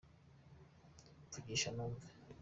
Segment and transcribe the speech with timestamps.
[1.27, 2.05] mvugisha numve